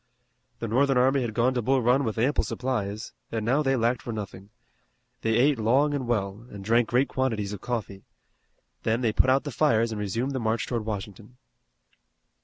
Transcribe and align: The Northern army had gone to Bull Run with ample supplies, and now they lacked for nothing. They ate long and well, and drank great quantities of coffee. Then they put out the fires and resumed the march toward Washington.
The 0.57 0.67
Northern 0.67 0.97
army 0.97 1.21
had 1.21 1.35
gone 1.35 1.53
to 1.53 1.61
Bull 1.61 1.83
Run 1.83 2.03
with 2.03 2.17
ample 2.17 2.43
supplies, 2.43 3.13
and 3.31 3.45
now 3.45 3.61
they 3.61 3.75
lacked 3.75 4.01
for 4.01 4.11
nothing. 4.11 4.49
They 5.21 5.35
ate 5.35 5.59
long 5.59 5.93
and 5.93 6.07
well, 6.07 6.47
and 6.49 6.65
drank 6.65 6.89
great 6.89 7.07
quantities 7.07 7.53
of 7.53 7.61
coffee. 7.61 8.01
Then 8.81 9.01
they 9.01 9.13
put 9.13 9.29
out 9.29 9.43
the 9.43 9.51
fires 9.51 9.91
and 9.91 10.01
resumed 10.01 10.31
the 10.31 10.39
march 10.39 10.65
toward 10.65 10.85
Washington. 10.85 11.37